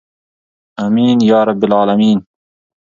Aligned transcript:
امین 0.85 1.17
یا 1.29 1.39
رب 1.49 1.61
العالمین. 1.65 2.17